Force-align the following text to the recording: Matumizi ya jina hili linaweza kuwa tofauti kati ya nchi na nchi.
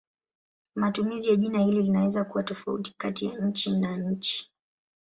Matumizi 0.75 1.29
ya 1.29 1.35
jina 1.35 1.59
hili 1.59 1.83
linaweza 1.83 2.23
kuwa 2.23 2.43
tofauti 2.43 2.93
kati 2.97 3.25
ya 3.25 3.39
nchi 3.39 3.71
na 3.79 3.97
nchi. 3.97 4.51